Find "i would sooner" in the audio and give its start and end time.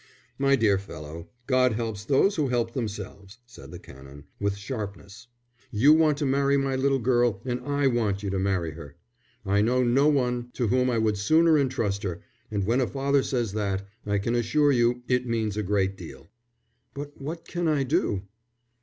10.89-11.55